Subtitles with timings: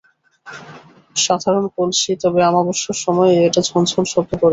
[1.15, 4.49] সাধারণ কলসি, তবে অমাবস্যার সময়ে এটা ঝন ঝন শব্দ করে।